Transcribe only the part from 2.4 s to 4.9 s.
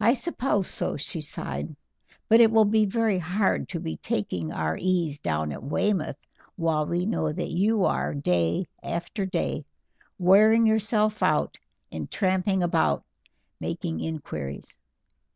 it will be very hard to be taking our